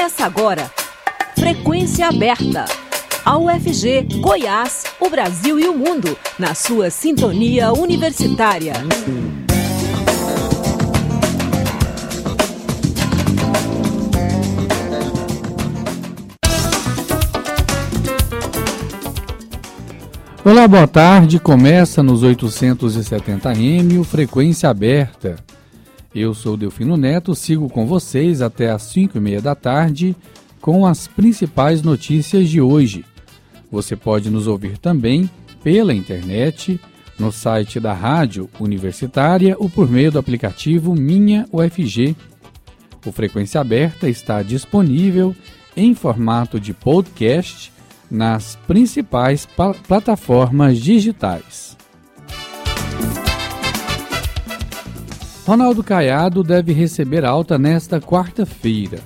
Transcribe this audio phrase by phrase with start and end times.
[0.00, 0.70] Começa agora.
[1.38, 2.64] Frequência aberta.
[3.22, 8.72] A UFG, Goiás, o Brasil e o mundo, na sua sintonia universitária.
[20.42, 21.38] Olá, boa tarde.
[21.38, 25.49] Começa nos 870M o Frequência Aberta.
[26.14, 30.16] Eu sou Delfino Neto, sigo com vocês até às 5 e meia da tarde
[30.60, 33.04] com as principais notícias de hoje.
[33.70, 35.30] Você pode nos ouvir também
[35.62, 36.80] pela internet,
[37.16, 42.16] no site da Rádio Universitária ou por meio do aplicativo Minha UFG.
[43.06, 45.34] O Frequência Aberta está disponível
[45.76, 47.72] em formato de podcast
[48.10, 49.46] nas principais
[49.86, 51.76] plataformas digitais.
[55.50, 59.00] Ronaldo Caiado deve receber alta nesta quarta-feira.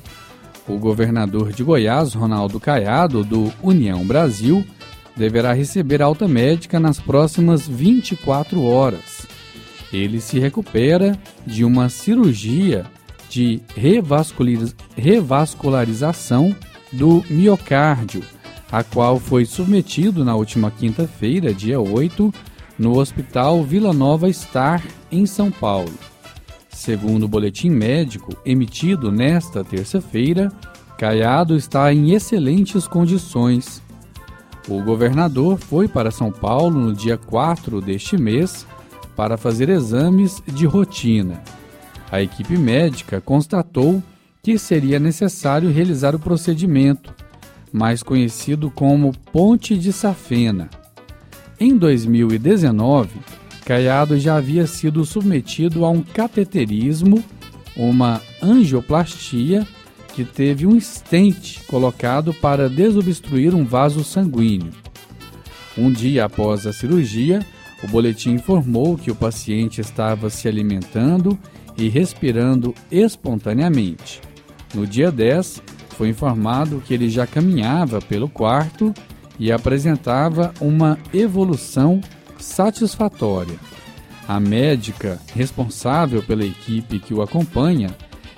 [0.69, 4.62] O governador de Goiás, Ronaldo Caiado, do União Brasil,
[5.17, 9.27] deverá receber alta médica nas próximas 24 horas.
[9.91, 12.84] Ele se recupera de uma cirurgia
[13.31, 16.55] de revascularização
[16.92, 18.23] do miocárdio,
[18.70, 22.31] a qual foi submetido na última quinta-feira, dia 8,
[22.79, 26.14] no Hospital Vila Nova Star, em São Paulo.
[26.75, 30.53] Segundo o boletim médico emitido nesta terça-feira,
[30.98, 33.80] Caiado está em excelentes condições.
[34.69, 38.67] O governador foi para São Paulo no dia 4 deste mês
[39.17, 41.41] para fazer exames de rotina.
[42.11, 44.02] A equipe médica constatou
[44.42, 47.14] que seria necessário realizar o procedimento,
[47.72, 50.69] mais conhecido como Ponte de Safena.
[51.58, 53.11] Em 2019,
[53.65, 57.25] Caiado já havia sido submetido a um cateterismo,
[57.77, 59.67] uma angioplastia,
[60.15, 64.73] que teve um estente colocado para desobstruir um vaso sanguíneo.
[65.77, 67.45] Um dia após a cirurgia,
[67.83, 71.36] o boletim informou que o paciente estava se alimentando
[71.77, 74.20] e respirando espontaneamente.
[74.73, 78.95] No dia 10, foi informado que ele já caminhava pelo quarto
[79.39, 82.01] e apresentava uma evolução
[82.44, 83.58] satisfatória.
[84.28, 87.94] A médica responsável pela equipe que o acompanha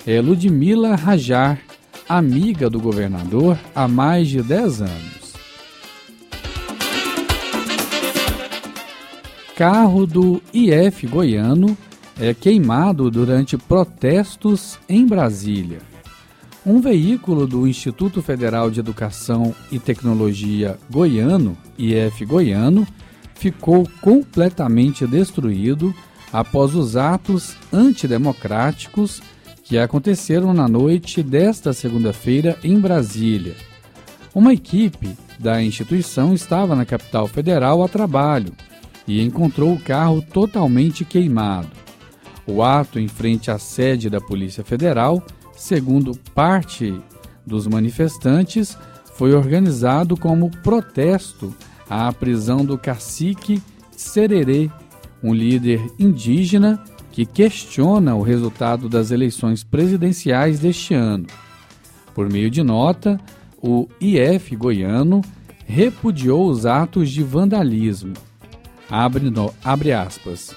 [0.06, 1.60] é Ludmila Rajar,
[2.08, 5.16] amiga do governador há mais de 10 anos.
[9.56, 11.76] Carro do IF goiano
[12.18, 15.80] é queimado durante protestos em Brasília.
[16.64, 22.86] Um veículo do Instituto Federal de Educação e Tecnologia Goiano, IF Goiano,
[23.36, 25.94] ficou completamente destruído
[26.32, 29.22] após os atos antidemocráticos
[29.62, 33.54] que aconteceram na noite desta segunda-feira em Brasília.
[34.34, 38.52] Uma equipe da instituição estava na capital federal a trabalho
[39.06, 41.68] e encontrou o carro totalmente queimado.
[42.46, 45.24] O ato em frente à sede da Polícia Federal,
[45.56, 46.94] segundo parte
[47.44, 48.76] dos manifestantes,
[49.14, 51.54] foi organizado como protesto
[51.88, 54.70] à prisão do cacique Sererê,
[55.22, 61.26] um líder indígena que questiona o resultado das eleições presidenciais deste ano.
[62.14, 63.18] Por meio de nota,
[63.62, 65.22] o IF goiano
[65.64, 68.12] repudiou os atos de vandalismo.
[68.88, 70.54] Abre, no, abre aspas.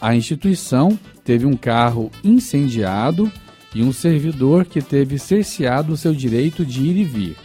[0.00, 3.30] A instituição teve um carro incendiado
[3.74, 7.36] e um servidor que teve cerceado seu direito de ir e vir.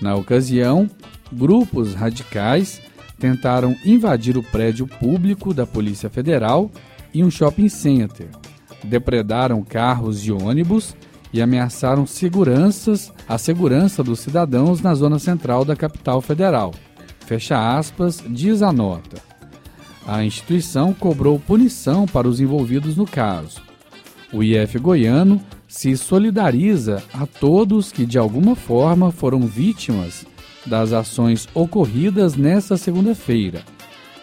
[0.00, 0.88] Na ocasião,
[1.32, 2.80] grupos radicais
[3.18, 6.70] tentaram invadir o prédio público da Polícia Federal
[7.12, 8.28] e um shopping center.
[8.84, 10.94] Depredaram carros e ônibus
[11.32, 16.74] e ameaçaram seguranças, a segurança dos cidadãos na zona central da capital federal.
[17.20, 19.20] Fecha aspas, diz a nota.
[20.06, 23.60] A instituição cobrou punição para os envolvidos no caso.
[24.32, 30.24] O IF goiano se solidariza a todos que de alguma forma foram vítimas
[30.66, 33.62] das ações ocorridas nesta segunda-feira,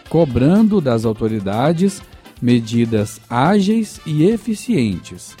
[0.08, 2.02] cobrando das autoridades
[2.40, 5.36] medidas ágeis e eficientes.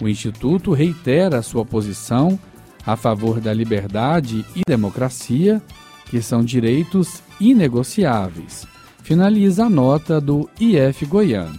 [0.00, 2.38] O Instituto reitera sua posição
[2.84, 5.62] a favor da liberdade e democracia,
[6.06, 8.66] que são direitos inegociáveis.
[9.02, 11.58] Finaliza a nota do IF Goiano.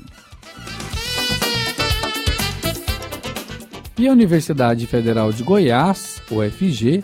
[3.97, 7.03] E a Universidade Federal de Goiás, UFG,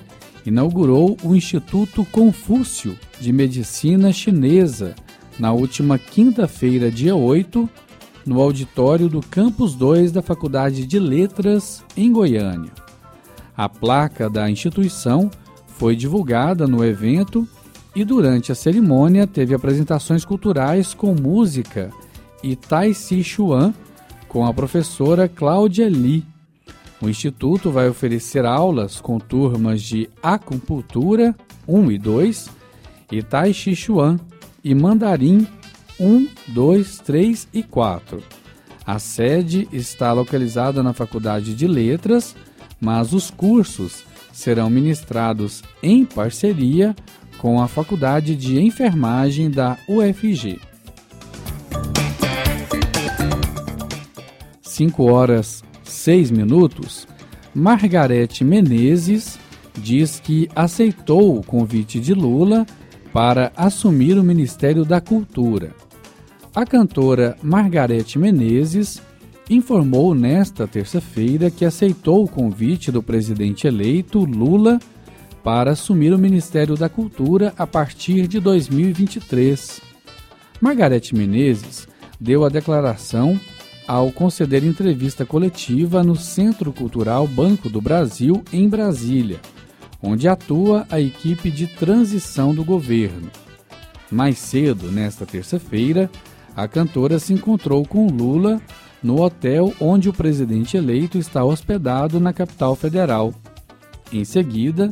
[0.50, 4.96] inaugurou o Instituto Confúcio de Medicina Chinesa
[5.40, 7.70] na última quinta-feira, dia 8,
[8.26, 12.72] no auditório do Campus 2 da Faculdade de Letras, em Goiânia.
[13.56, 15.30] A placa da instituição
[15.68, 17.48] foi divulgada no evento
[17.96, 21.92] e durante a cerimônia teve apresentações culturais com música
[22.44, 23.74] e Tai Si Chuan
[24.28, 26.26] com a professora Cláudia Li.
[27.02, 31.34] O instituto vai oferecer aulas com turmas de acupuntura
[31.68, 32.50] 1 e 2
[33.12, 34.20] e Tai Chi Chuan
[34.64, 35.48] e mandarim
[36.00, 38.22] 1, 2, 3 e 4.
[38.86, 42.36] A sede está localizada na Faculdade de Letras,
[42.82, 44.04] mas os cursos
[44.34, 46.96] serão ministrados em parceria
[47.38, 50.60] com a Faculdade de Enfermagem da UFG.
[54.62, 57.08] 5 horas 6 minutos,
[57.54, 59.40] Margarete Menezes
[59.78, 62.66] diz que aceitou o convite de Lula
[63.12, 65.76] para assumir o Ministério da Cultura.
[66.54, 69.02] A cantora Margarete Menezes
[69.50, 74.80] informou nesta terça-feira que aceitou o convite do presidente eleito Lula
[75.44, 79.82] para assumir o Ministério da Cultura a partir de 2023.
[80.62, 81.88] Margarete Menezes
[82.20, 83.40] deu a declaração
[83.90, 89.40] ao conceder entrevista coletiva no Centro Cultural Banco do Brasil, em Brasília,
[90.00, 93.32] onde atua a equipe de transição do governo.
[94.12, 96.08] Mais cedo, nesta terça-feira,
[96.56, 98.62] a cantora se encontrou com Lula
[99.02, 103.34] no hotel onde o presidente eleito está hospedado na capital federal.
[104.14, 104.92] Em seguida,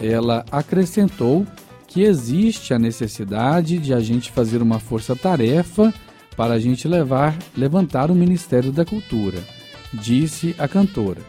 [0.00, 1.46] ela acrescentou
[1.86, 5.92] que existe a necessidade de a gente fazer uma força-tarefa
[6.38, 9.42] para a gente levar, levantar o Ministério da Cultura,
[9.92, 11.20] disse a cantora.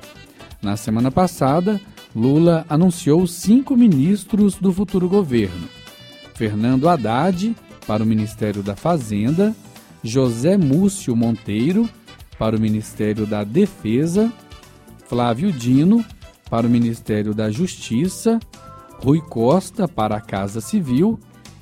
[0.62, 1.82] Na semana passada,
[2.16, 5.68] Lula anunciou cinco ministros do futuro governo:
[6.36, 7.56] Fernando Haddad,
[7.88, 9.56] para o Ministério da Fazenda,
[10.04, 11.90] José Múcio Monteiro,
[12.38, 14.32] para o Ministério da Defesa,
[15.08, 16.06] Flávio Dino,
[16.52, 18.40] para o Ministério da Justiça,
[19.04, 21.20] Rui Costa, para a Casa Civil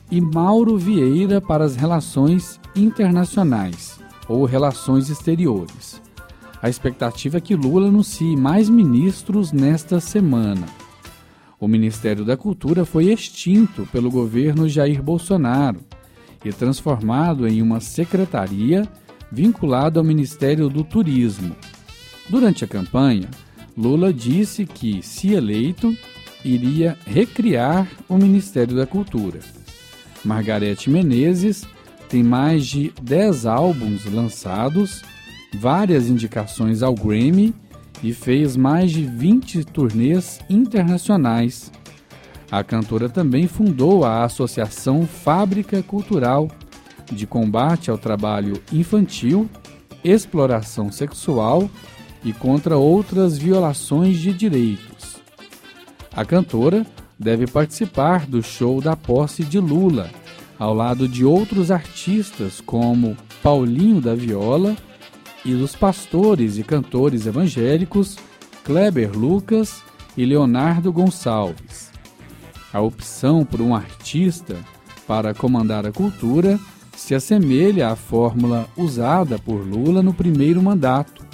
[0.09, 6.01] e Mauro Vieira, para as Relações Internacionais ou Relações Exteriores.
[6.61, 10.65] A expectativa é que Lula anuncie mais ministros nesta semana.
[11.59, 15.79] O Ministério da Cultura foi extinto pelo governo Jair Bolsonaro
[16.43, 18.87] e transformado em uma secretaria
[19.31, 21.55] vinculada ao Ministério do Turismo.
[22.29, 23.29] Durante a campanha,
[23.77, 25.95] Lula disse que, se eleito,
[26.43, 29.39] iria recriar o Ministério da Cultura.
[30.27, 31.63] Margarete Menezes
[32.09, 35.01] tem mais de 10 álbuns lançados,
[35.57, 37.53] várias indicações ao Grammy
[38.03, 41.71] e fez mais de 20 turnês internacionais.
[42.51, 46.49] A cantora também fundou a Associação Fábrica Cultural
[47.11, 49.49] de combate ao trabalho infantil,
[50.03, 51.69] exploração sexual
[52.23, 55.17] e contra outras violações de direitos.
[56.13, 56.85] A cantora
[57.19, 60.09] deve participar do show da posse de Lula
[60.59, 64.75] ao lado de outros artistas como Paulinho da Viola
[65.45, 68.17] e dos pastores e cantores evangélicos
[68.63, 69.81] Kleber Lucas
[70.15, 71.91] e Leonardo Gonçalves.
[72.73, 74.57] A opção por um artista
[75.07, 76.59] para comandar a cultura
[76.95, 81.25] se assemelha à fórmula usada por Lula no primeiro mandato,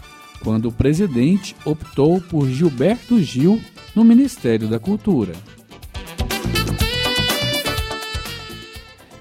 [0.43, 3.59] quando o presidente optou por Gilberto Gil
[3.95, 5.33] no Ministério da Cultura.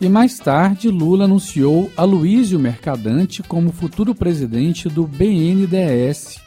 [0.02, 6.40] E mais tarde, Lula anunciou Aloísio Mercadante como futuro presidente do BNDES.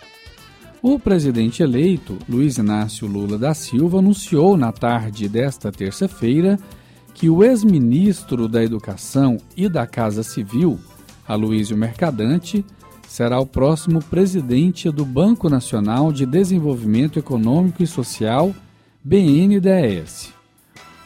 [0.82, 6.60] O presidente eleito, Luiz Inácio Lula da Silva, anunciou na tarde desta terça-feira
[7.14, 10.78] que o ex-ministro da Educação e da Casa Civil,
[11.26, 12.66] Aloísio Mercadante,
[13.08, 18.54] será o próximo presidente do Banco Nacional de Desenvolvimento Econômico e Social,
[19.02, 20.34] BNDES.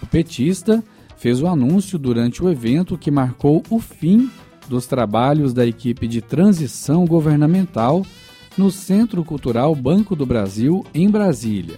[0.01, 0.83] O petista
[1.19, 4.31] fez o anúncio durante o evento que marcou o fim
[4.69, 8.05] dos trabalhos da equipe de transição governamental
[8.57, 11.77] no Centro Cultural Banco do Brasil, em Brasília.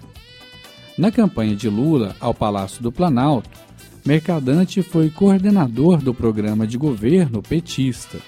[0.98, 3.50] Na campanha de Lula ao Palácio do Planalto,
[4.06, 8.20] Mercadante foi coordenador do programa de governo petista.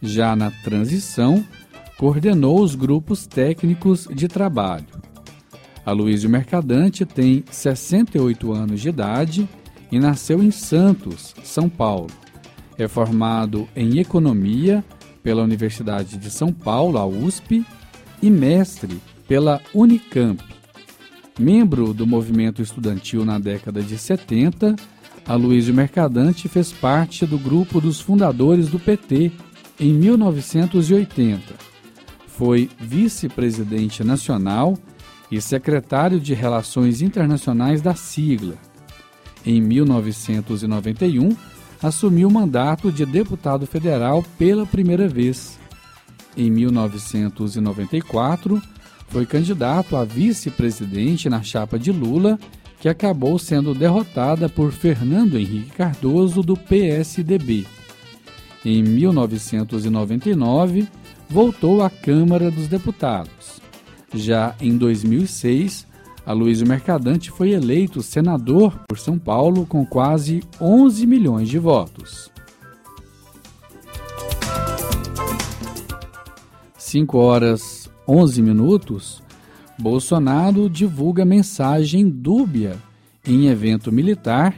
[0.00, 1.44] Já na transição,
[1.98, 4.86] coordenou os grupos técnicos de trabalho.
[5.84, 9.48] Aloysio Mercadante tem 68 anos de idade
[9.90, 12.08] e nasceu em Santos, São Paulo.
[12.78, 14.84] É formado em Economia
[15.22, 17.64] pela Universidade de São Paulo, a USP,
[18.22, 20.42] e mestre pela Unicamp.
[21.38, 24.76] Membro do movimento estudantil na década de 70,
[25.26, 29.30] Aloysio Mercadante fez parte do grupo dos fundadores do PT
[29.78, 31.40] em 1980.
[32.26, 34.76] Foi vice-presidente nacional
[35.30, 38.56] e secretário de Relações Internacionais da sigla.
[39.44, 41.36] Em 1991,
[41.82, 45.58] assumiu o mandato de deputado federal pela primeira vez.
[46.36, 48.62] Em 1994,
[49.08, 52.38] foi candidato a vice-presidente na chapa de Lula,
[52.80, 57.66] que acabou sendo derrotada por Fernando Henrique Cardoso, do PSDB.
[58.64, 60.88] Em 1999,
[61.28, 63.60] voltou à Câmara dos Deputados.
[64.14, 65.86] Já em 2006,
[66.24, 72.30] Aloysio Mercadante foi eleito senador por São Paulo com quase 11 milhões de votos.
[76.76, 79.22] 5 horas 11 minutos,
[79.78, 82.76] Bolsonaro divulga mensagem dúbia
[83.24, 84.56] em evento militar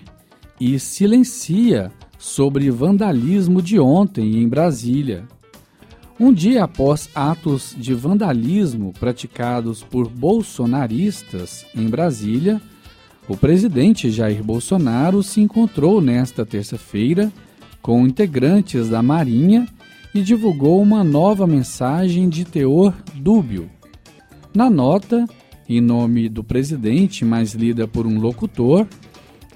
[0.59, 5.25] e silencia sobre vandalismo de ontem em Brasília.
[6.21, 12.61] Um dia após atos de vandalismo praticados por bolsonaristas em Brasília,
[13.29, 17.33] o presidente Jair Bolsonaro se encontrou nesta terça-feira
[17.81, 19.67] com integrantes da Marinha
[20.15, 23.71] e divulgou uma nova mensagem de teor dúbio.
[24.55, 25.27] Na nota,
[25.69, 28.87] em nome do presidente, mas lida por um locutor,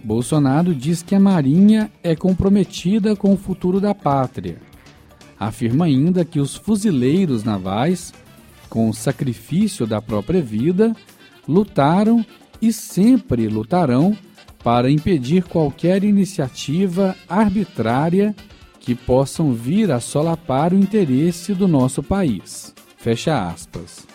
[0.03, 4.57] Bolsonaro diz que a Marinha é comprometida com o futuro da pátria.
[5.39, 8.13] Afirma ainda que os fuzileiros navais,
[8.69, 10.95] com o sacrifício da própria vida,
[11.47, 12.25] lutaram
[12.61, 14.17] e sempre lutarão
[14.65, 18.35] para impedir qualquer iniciativa arbitrária
[18.81, 22.75] que possam vir a solapar o interesse do nosso país.
[22.97, 24.07] Fecha aspas.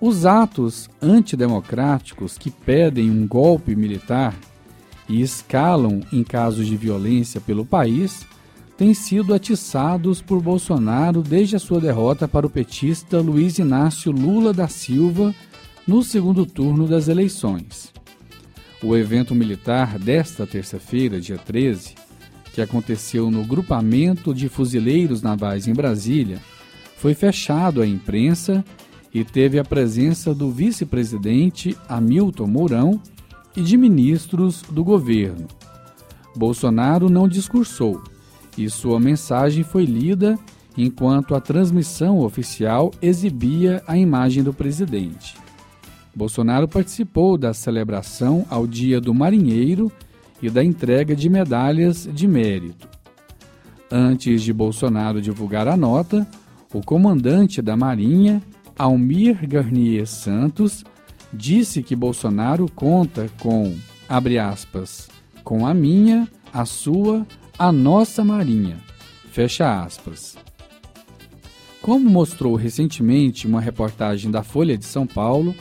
[0.00, 4.34] Os atos antidemocráticos que pedem um golpe militar
[5.08, 8.26] e escalam em casos de violência pelo país
[8.82, 14.52] têm sido atiçados por Bolsonaro desde a sua derrota para o petista Luiz Inácio Lula
[14.52, 15.32] da Silva
[15.86, 17.92] no segundo turno das eleições.
[18.82, 21.94] O evento militar desta terça-feira, dia 13,
[22.52, 26.40] que aconteceu no grupamento de fuzileiros navais em Brasília,
[26.96, 28.64] foi fechado à imprensa
[29.14, 33.00] e teve a presença do vice-presidente Hamilton Mourão
[33.56, 35.46] e de ministros do governo.
[36.34, 38.02] Bolsonaro não discursou
[38.56, 40.38] e sua mensagem foi lida
[40.76, 45.36] enquanto a transmissão oficial exibia a imagem do presidente.
[46.14, 49.90] Bolsonaro participou da celebração ao Dia do Marinheiro
[50.42, 52.88] e da entrega de medalhas de mérito.
[53.90, 56.26] Antes de Bolsonaro divulgar a nota,
[56.72, 58.42] o comandante da Marinha,
[58.78, 60.84] Almir Garnier Santos,
[61.32, 63.74] disse que Bolsonaro conta com,
[64.08, 65.08] abre aspas,
[65.44, 67.26] com a minha, a sua,
[67.58, 68.78] a nossa Marinha,
[69.30, 70.36] fecha aspas.
[71.80, 75.54] Como mostrou recentemente uma reportagem da Folha de São Paulo,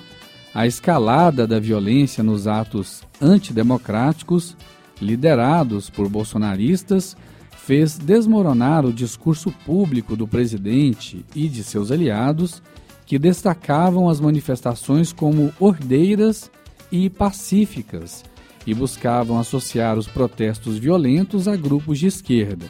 [0.53, 4.55] a escalada da violência nos atos antidemocráticos,
[5.01, 7.15] liderados por bolsonaristas,
[7.57, 12.61] fez desmoronar o discurso público do presidente e de seus aliados,
[13.05, 16.49] que destacavam as manifestações como ordeiras
[16.91, 18.23] e pacíficas
[18.65, 22.65] e buscavam associar os protestos violentos a grupos de esquerda.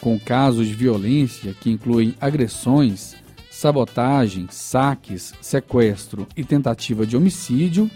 [0.00, 3.16] Com casos de violência que incluem agressões,
[3.50, 7.90] sabotagem, saques, sequestro e tentativa de homicídio,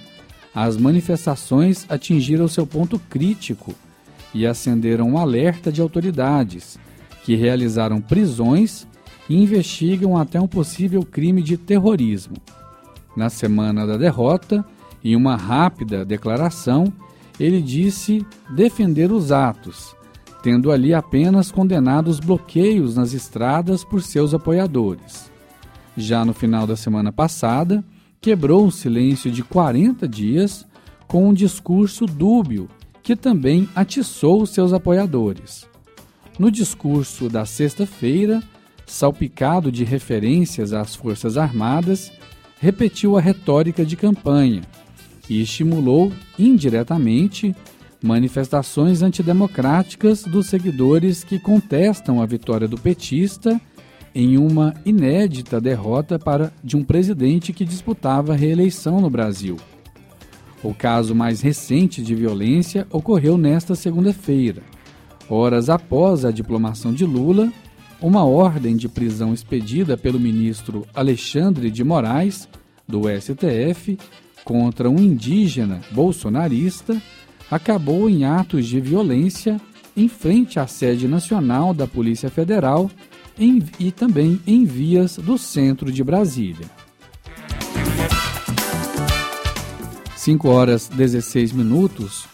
[0.55, 3.75] as manifestações atingiram seu ponto crítico
[4.35, 6.79] e acenderam um alerta de autoridades,
[7.25, 8.87] que realizaram prisões
[9.29, 12.37] e investigam até um possível crime de terrorismo.
[13.17, 14.65] Na semana da derrota,
[15.05, 16.93] em uma rápida declaração,
[17.39, 19.97] ele disse defender os atos,
[20.43, 25.33] tendo ali apenas condenado os bloqueios nas estradas por seus apoiadores
[25.97, 27.85] já no final da semana passada,
[28.21, 30.67] quebrou um silêncio de 40 dias
[31.07, 32.69] com um discurso dúbio
[33.03, 35.69] que também atiçou seus apoiadores.
[36.39, 38.43] No discurso da sexta-feira,
[38.87, 42.13] salpicado de referências às Forças Armadas,
[42.61, 44.63] repetiu a retórica de campanha
[45.29, 47.55] e estimulou indiretamente
[48.03, 53.61] manifestações antidemocráticas dos seguidores que contestam a vitória do petista
[54.15, 59.57] em uma inédita derrota para de um presidente que disputava reeleição no Brasil.
[60.63, 64.63] O caso mais recente de violência ocorreu nesta segunda-feira,
[65.29, 67.51] horas após a diplomação de Lula,
[68.01, 72.49] uma ordem de prisão expedida pelo ministro Alexandre de Moraes,
[72.87, 73.97] do STF,
[74.45, 77.01] contra um indígena bolsonarista,
[77.51, 79.61] acabou em atos de violência
[79.97, 82.91] em frente à sede nacional da Polícia Federal
[83.39, 86.67] em, e também em vias do centro de Brasília.
[90.17, 92.27] 5 horas 16 minutos,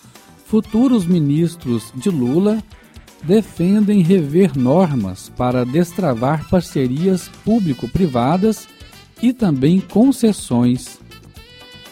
[0.45, 2.63] futuros ministros de Lula
[3.23, 8.69] defendem rever normas para destravar parcerias público-privadas
[9.23, 10.99] e também concessões.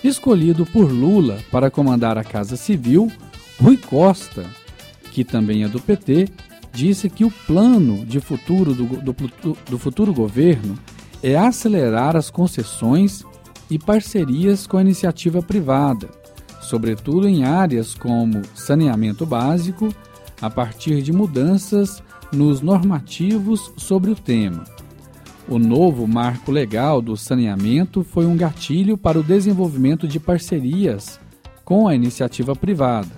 [0.04, 3.10] Escolhido por Lula para comandar a Casa Civil,
[3.60, 4.44] Rui Costa,
[5.10, 6.28] que também é do PT,
[6.72, 9.16] disse que o plano de futuro do, do,
[9.70, 10.78] do futuro governo
[11.22, 13.24] é acelerar as concessões
[13.70, 16.08] e parcerias com a iniciativa privada,
[16.60, 19.92] sobretudo em áreas como saneamento básico,
[20.40, 24.75] a partir de mudanças nos normativos sobre o tema.
[25.48, 31.20] O novo marco legal do saneamento foi um gatilho para o desenvolvimento de parcerias
[31.64, 33.10] com a iniciativa privada.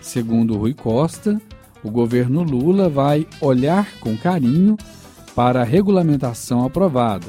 [0.00, 1.40] Segundo Rui Costa,
[1.84, 4.76] o governo Lula vai olhar com carinho
[5.36, 7.28] para a regulamentação aprovada.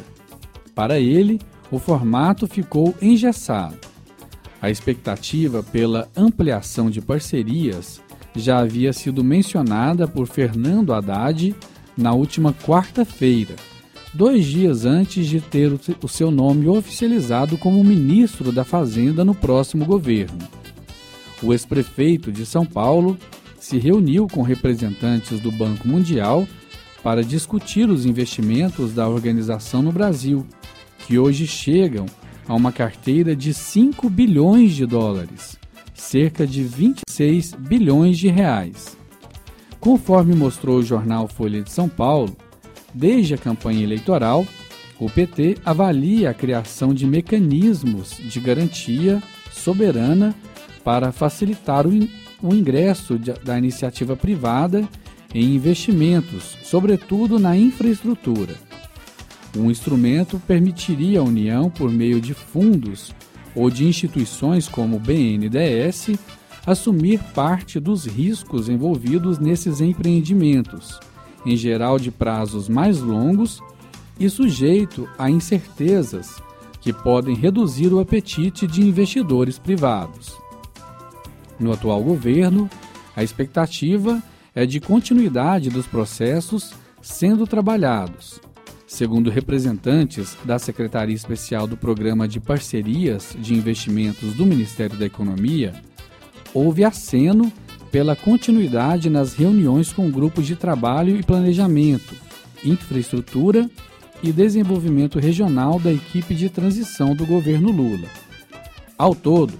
[0.73, 3.77] Para ele, o formato ficou engessado.
[4.59, 8.01] A expectativa pela ampliação de parcerias
[8.35, 11.55] já havia sido mencionada por Fernando Haddad
[11.95, 13.55] na última quarta-feira,
[14.13, 19.85] dois dias antes de ter o seu nome oficializado como ministro da Fazenda no próximo
[19.85, 20.37] governo.
[21.41, 23.17] O ex-prefeito de São Paulo
[23.59, 26.47] se reuniu com representantes do Banco Mundial
[27.01, 30.45] para discutir os investimentos da organização no Brasil,
[31.05, 32.05] que hoje chegam
[32.47, 35.61] a uma carteira de 5 bilhões de dólares
[35.93, 38.97] cerca de 26 bilhões de reais.
[39.79, 42.35] Conforme mostrou o jornal Folha de São Paulo,
[42.93, 44.45] desde a campanha eleitoral,
[44.99, 49.21] o PT avalia a criação de mecanismos de garantia
[49.51, 50.35] soberana
[50.83, 54.87] para facilitar o ingresso da iniciativa privada
[55.33, 58.55] em investimentos, sobretudo na infraestrutura.
[59.57, 63.13] Um instrumento permitiria à União, por meio de fundos
[63.55, 66.11] ou de instituições como o BNDES
[66.65, 70.99] assumir parte dos riscos envolvidos nesses empreendimentos,
[71.45, 73.61] em geral de prazos mais longos
[74.19, 76.41] e sujeito a incertezas
[76.81, 80.35] que podem reduzir o apetite de investidores privados.
[81.59, 82.69] No atual governo,
[83.15, 84.21] a expectativa
[84.53, 88.41] é de continuidade dos processos sendo trabalhados,
[88.93, 95.73] Segundo representantes da Secretaria Especial do Programa de Parcerias de Investimentos do Ministério da Economia,
[96.53, 97.51] houve aceno
[97.93, 102.15] pela continuidade nas reuniões com grupos de trabalho e planejamento,
[102.65, 103.69] infraestrutura
[104.23, 108.07] e desenvolvimento regional da equipe de transição do governo Lula.
[108.97, 109.53] Ao todo,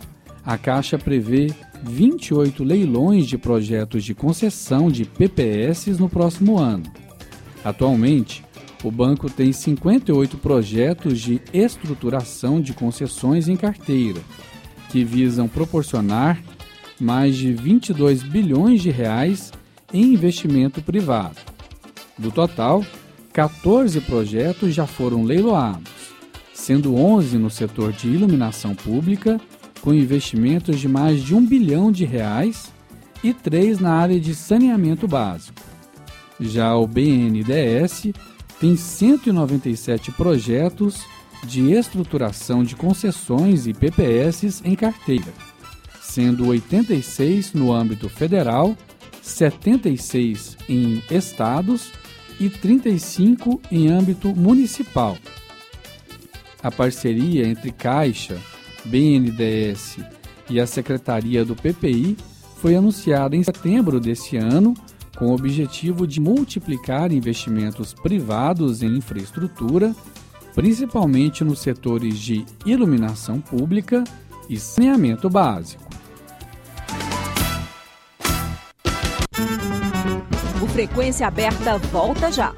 [0.43, 6.91] a Caixa prevê 28 leilões de projetos de concessão de PPS no próximo ano.
[7.63, 8.43] Atualmente,
[8.83, 14.21] o banco tem 58 projetos de estruturação de concessões em carteira,
[14.89, 16.41] que visam proporcionar
[17.03, 19.51] mais de 22 bilhões de reais
[19.93, 21.35] em investimento privado.
[22.17, 22.83] Do total,
[23.33, 25.91] 14 projetos já foram leiloados,
[26.53, 29.39] sendo 11 no setor de iluminação pública,
[29.81, 32.71] com investimentos de mais de um bilhão de reais,
[33.23, 35.61] e três na área de saneamento básico.
[36.39, 38.07] Já o BNDES
[38.59, 41.05] tem 197 projetos
[41.45, 45.33] de estruturação de concessões e PPS em carteira,
[46.13, 48.77] sendo 86 no âmbito federal,
[49.19, 51.91] 76 em estados
[52.39, 55.17] e 35 em âmbito municipal.
[56.61, 58.37] A parceria entre Caixa,
[58.85, 59.97] BNDES
[60.51, 62.15] e a Secretaria do PPI
[62.57, 64.75] foi anunciada em setembro deste ano
[65.17, 69.95] com o objetivo de multiplicar investimentos privados em infraestrutura,
[70.53, 74.03] principalmente nos setores de iluminação pública
[74.47, 75.92] e saneamento básico.
[80.73, 82.51] Frequência Aberta volta já.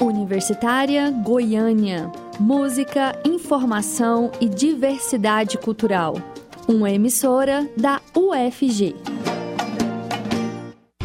[0.00, 2.08] Universitária Goiânia.
[2.38, 6.14] Música, informação e diversidade cultural
[6.70, 8.94] uma emissora da UFG.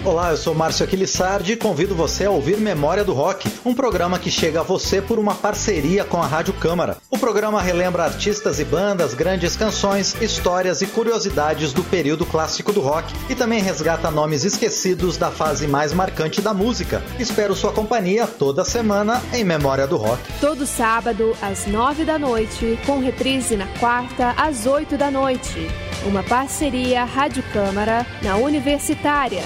[0.05, 4.19] Olá, eu sou Márcio Aquilissardi e convido você a ouvir Memória do Rock, um programa
[4.19, 6.97] que chega a você por uma parceria com a Rádio Câmara.
[7.09, 12.81] O programa relembra artistas e bandas, grandes canções, histórias e curiosidades do período clássico do
[12.81, 17.01] rock e também resgata nomes esquecidos da fase mais marcante da música.
[17.17, 20.21] Espero sua companhia toda semana em Memória do Rock.
[20.39, 25.67] Todo sábado às nove da noite, com reprise na quarta às oito da noite.
[26.05, 29.41] Uma parceria Rádio Câmara na Universitária.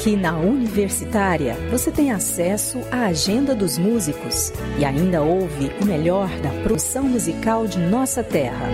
[0.00, 6.30] Aqui na Universitária, você tem acesso à agenda dos músicos e ainda ouve o melhor
[6.40, 8.66] da produção musical de nossa terra.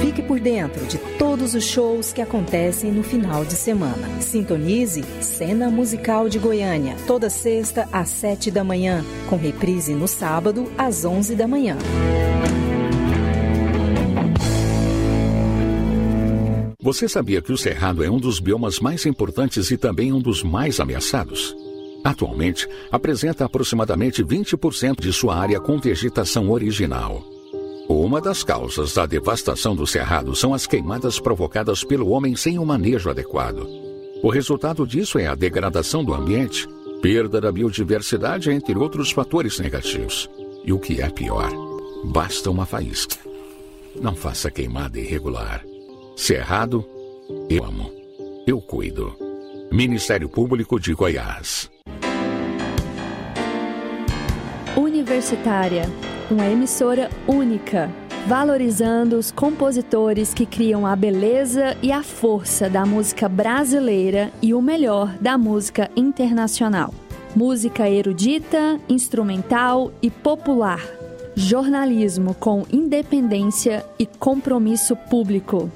[0.00, 4.08] Fique por dentro de todos os shows que acontecem no final de semana.
[4.22, 10.72] Sintonize Cena Musical de Goiânia, toda sexta às sete da manhã, com reprise no sábado
[10.78, 11.76] às onze da manhã.
[16.84, 20.42] Você sabia que o cerrado é um dos biomas mais importantes e também um dos
[20.42, 21.56] mais ameaçados?
[22.04, 27.24] Atualmente, apresenta aproximadamente 20% de sua área com vegetação original.
[27.88, 32.66] Uma das causas da devastação do cerrado são as queimadas provocadas pelo homem sem um
[32.66, 33.66] manejo adequado.
[34.22, 36.68] O resultado disso é a degradação do ambiente,
[37.00, 40.28] perda da biodiversidade, entre outros fatores negativos.
[40.62, 41.50] E o que é pior,
[42.04, 43.16] basta uma faísca.
[43.98, 45.64] Não faça queimada irregular.
[46.16, 46.84] Se é errado,
[47.50, 47.90] eu amo.
[48.46, 49.16] Eu cuido.
[49.70, 51.68] Ministério Público de Goiás.
[54.76, 55.84] Universitária,
[56.30, 57.90] uma emissora única,
[58.28, 64.62] valorizando os compositores que criam a beleza e a força da música brasileira e o
[64.62, 66.94] melhor da música internacional.
[67.34, 70.80] Música erudita, instrumental e popular.
[71.34, 75.70] Jornalismo com independência e compromisso público.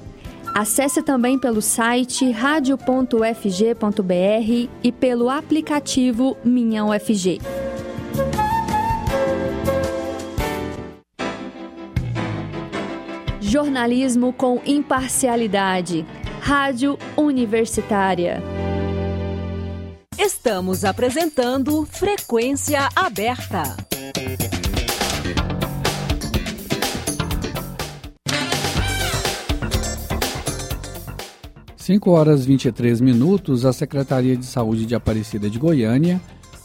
[0.53, 7.39] Acesse também pelo site radio.ufg.br e pelo aplicativo Minha UFG.
[13.39, 16.05] Jornalismo com imparcialidade.
[16.39, 18.41] Rádio Universitária.
[20.17, 23.75] Estamos apresentando Frequência Aberta.
[31.89, 36.21] 5 horas 23 minutos, a Secretaria de Saúde de Aparecida de Goiânia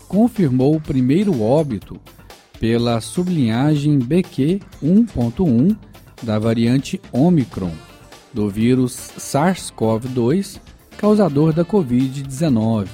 [0.06, 1.98] confirmou o primeiro óbito
[2.60, 5.74] pela sublinhagem BQ 1.1
[6.22, 7.72] da variante Omicron
[8.34, 10.60] do vírus SARS-CoV-2,
[10.98, 12.88] causador da Covid-19.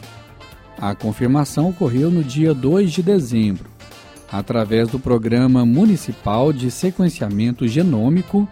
[0.78, 3.68] A confirmação ocorreu no dia 2 de dezembro,
[4.30, 8.48] através do Programa Municipal de Sequenciamento Genômico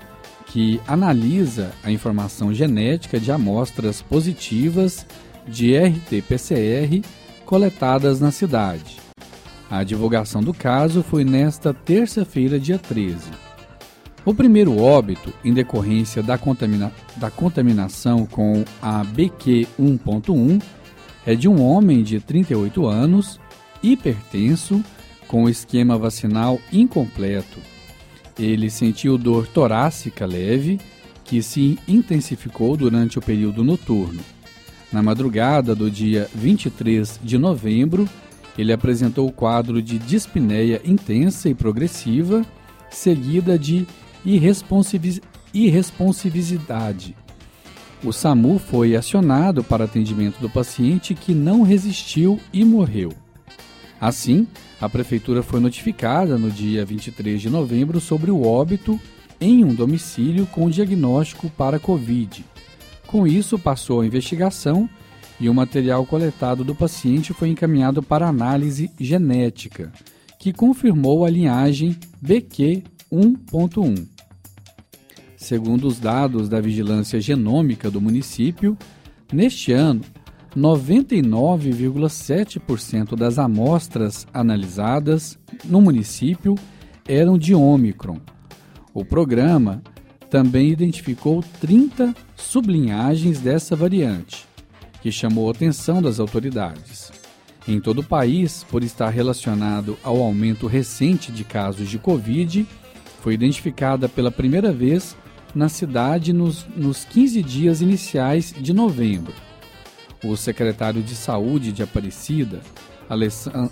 [0.48, 5.06] que analisa a informação genética de amostras positivas
[5.46, 7.04] de RT-PCR
[7.44, 8.96] coletadas na cidade.
[9.70, 13.16] A divulgação do caso foi nesta terça-feira, dia 13.
[14.24, 20.62] O primeiro óbito, em decorrência da, contamina da contaminação com a BQ 1.1,
[21.26, 23.38] é de um homem de 38 anos,
[23.82, 24.82] hipertenso,
[25.26, 27.58] com esquema vacinal incompleto
[28.38, 30.78] ele sentiu dor torácica leve,
[31.24, 34.20] que se intensificou durante o período noturno.
[34.92, 38.08] Na madrugada do dia 23 de novembro,
[38.56, 42.44] ele apresentou o quadro de dispneia intensa e progressiva,
[42.90, 43.86] seguida de
[44.24, 45.22] irresponsivi
[45.52, 47.16] irresponsividade.
[48.04, 53.12] O SAMU foi acionado para atendimento do paciente que não resistiu e morreu.
[54.00, 54.46] Assim,
[54.80, 58.98] a prefeitura foi notificada no dia 23 de novembro sobre o óbito
[59.40, 62.44] em um domicílio com diagnóstico para Covid.
[63.06, 64.88] Com isso, passou a investigação
[65.40, 69.92] e o material coletado do paciente foi encaminhado para análise genética,
[70.38, 72.82] que confirmou a linhagem BQ
[73.12, 74.06] 1.1.
[75.36, 78.76] Segundo os dados da Vigilância Genômica do município,
[79.32, 80.02] neste ano
[80.56, 86.56] 99,7% das amostras analisadas no município
[87.06, 88.18] eram de Ômicron.
[88.94, 89.82] O programa
[90.30, 94.46] também identificou 30 sublinhagens dessa variante,
[95.00, 97.10] que chamou a atenção das autoridades.
[97.66, 102.66] Em todo o país, por estar relacionado ao aumento recente de casos de Covid,
[103.20, 105.14] foi identificada pela primeira vez
[105.54, 109.34] na cidade nos, nos 15 dias iniciais de novembro
[110.24, 112.60] o secretário de Saúde de Aparecida,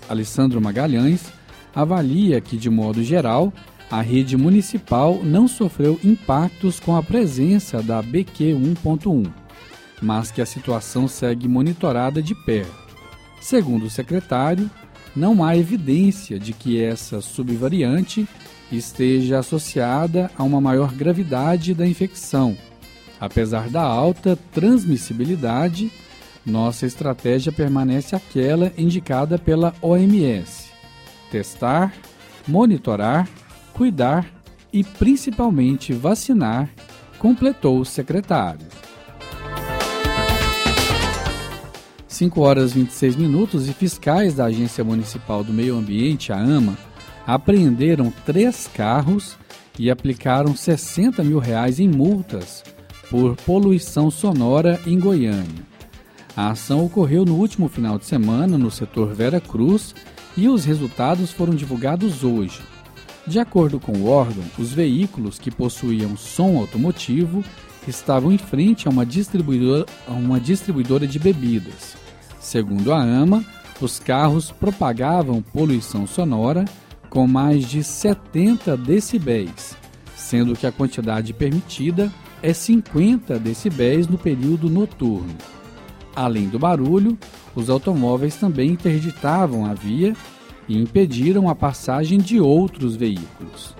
[0.09, 1.31] Alessandro Magalhães,
[1.75, 3.53] avalia que, de modo geral,
[3.89, 9.31] a rede municipal não sofreu impactos com a presença da BQ 1.1,
[10.01, 12.87] mas que a situação segue monitorada de perto.
[13.39, 14.69] Segundo o secretário,
[15.15, 18.27] não há evidência de que essa subvariante
[18.71, 22.57] esteja associada a uma maior gravidade da infecção,
[23.19, 25.91] apesar da alta transmissibilidade
[26.47, 30.69] nossa estratégia permanece aquela indicada pela OMS:
[31.29, 31.93] testar,
[32.47, 33.27] monitorar,
[33.73, 34.25] cuidar
[34.71, 36.69] e principalmente vacinar,
[37.19, 38.65] completou o secretário.
[42.07, 46.77] 5 horas 26 minutos e fiscais da Agência Municipal do Meio Ambiente, a AMA,
[47.27, 49.37] apreenderam três carros
[49.77, 52.63] e aplicaram 60 mil reais em multas
[53.11, 55.66] por poluição sonora em Goiânia.
[56.37, 59.95] A ação ocorreu no último final de semana no setor Vera Cruz
[60.37, 62.61] e os resultados foram divulgados hoje.
[63.25, 67.43] De acordo com o órgão, os veículos que possuíam som automotivo
[67.87, 71.97] estavam em frente a uma distribuidora, a uma distribuidora de bebidas.
[72.39, 73.43] Segundo a AMA,
[73.81, 76.65] os carros propagavam poluição sonora
[77.09, 79.75] com mais de 70 decibéis,
[80.15, 85.35] sendo que a quantidade permitida é 50 decibéis no período noturno.
[86.17, 87.15] Além do barulho,
[87.55, 90.15] os automóveis também interditavam a via
[90.67, 93.75] e impediram a passagem de outros veículos.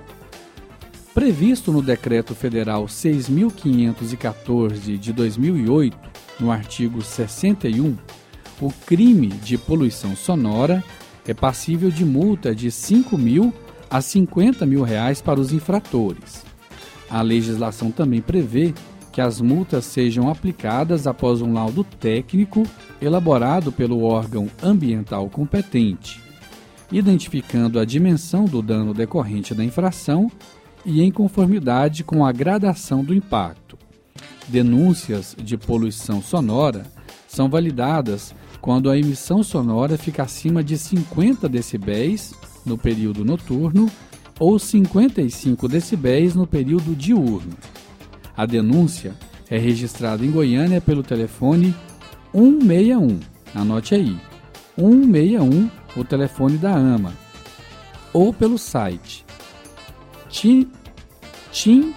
[1.16, 5.98] Previsto no Decreto Federal 6.514 de 2008,
[6.40, 7.98] no artigo 61,
[8.62, 10.84] o crime de poluição sonora
[11.28, 13.52] é passível de multa de 5 mil
[13.90, 16.46] a 50 mil reais para os infratores.
[17.10, 18.76] A legislação também prevê
[19.18, 22.62] que as multas sejam aplicadas após um laudo técnico
[23.02, 26.22] elaborado pelo órgão ambiental competente,
[26.92, 30.32] identificando a dimensão do dano decorrente da infração
[30.86, 33.76] e em conformidade com a gradação do impacto.
[34.48, 36.86] Denúncias de poluição sonora
[37.28, 43.90] são validadas quando a emissão sonora fica acima de 50 decibéis no período noturno
[44.40, 47.58] ou 55 decibéis no período diurno.
[48.38, 49.16] A denúncia
[49.50, 51.76] é registrada em Goiânia pelo telefone
[52.32, 53.20] 161.
[53.56, 54.16] Anote aí.
[54.78, 57.14] 161, o telefone da AMA.
[58.14, 59.26] Ou pelo site
[60.30, 60.70] tin,
[61.52, 61.94] tin,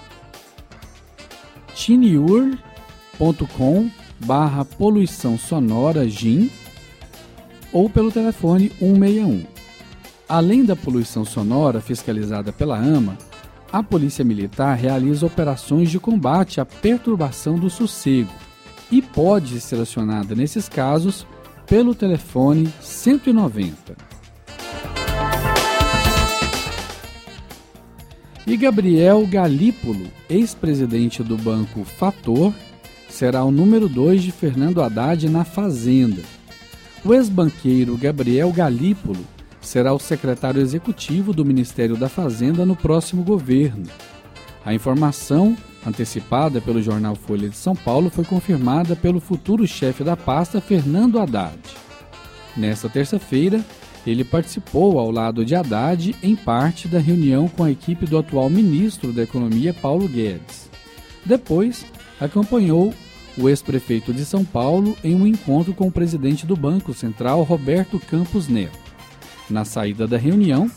[1.74, 2.60] tiniur.com
[4.20, 6.50] barra poluição sonora GIM
[7.72, 9.44] ou pelo telefone 161.
[10.28, 13.18] Além da poluição sonora fiscalizada pela AMA,
[13.72, 18.32] a Polícia Militar realiza operações de combate à perturbação do sossego
[18.90, 21.26] e pode ser acionada nesses casos
[21.66, 23.96] pelo telefone 190.
[28.46, 32.52] E Gabriel Galípolo, ex-presidente do banco Fator,
[33.08, 36.22] será o número 2 de Fernando Haddad na Fazenda.
[37.04, 39.24] O ex-banqueiro Gabriel Galípolo
[39.60, 43.84] será o secretário executivo do Ministério da Fazenda no próximo governo.
[44.64, 50.16] A informação, antecipada pelo jornal Folha de São Paulo, foi confirmada pelo futuro chefe da
[50.16, 51.58] pasta, Fernando Haddad.
[52.56, 53.64] Nesta terça-feira,
[54.06, 58.48] ele participou ao lado de Haddad em parte da reunião com a equipe do atual
[58.48, 60.70] ministro da Economia, Paulo Guedes.
[61.24, 61.84] Depois,
[62.18, 62.94] acompanhou
[63.38, 67.98] o ex-prefeito de São Paulo em um encontro com o presidente do Banco Central, Roberto
[67.98, 68.89] Campos Neto.
[69.50, 70.70] Na saída da reunião,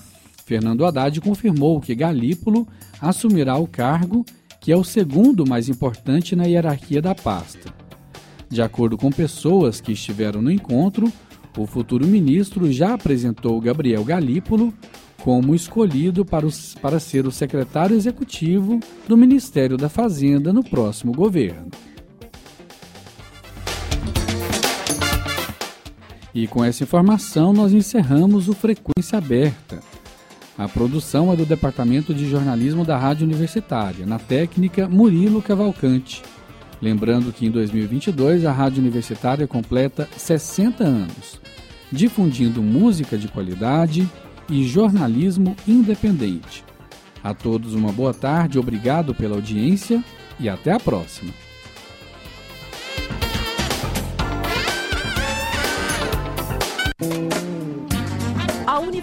[0.45, 2.67] Fernando Haddad confirmou que Galípolo
[2.99, 4.25] assumirá o cargo,
[4.59, 7.71] que é o segundo mais importante na hierarquia da pasta.
[8.49, 11.11] De acordo com pessoas que estiveram no encontro,
[11.57, 14.73] o futuro ministro já apresentou Gabriel Galípolo
[15.21, 21.13] como escolhido para, os, para ser o secretário executivo do Ministério da Fazenda no próximo
[21.13, 21.69] governo.
[26.33, 29.79] E com essa informação nós encerramos o Frequência Aberta.
[30.57, 36.21] A produção é do Departamento de Jornalismo da Rádio Universitária, na técnica Murilo Cavalcante.
[36.81, 41.39] Lembrando que em 2022 a Rádio Universitária completa 60 anos,
[41.91, 44.07] difundindo música de qualidade,
[44.49, 46.63] e jornalismo independente.
[47.23, 50.03] A todos uma boa tarde, obrigado pela audiência
[50.39, 51.33] e até a próxima.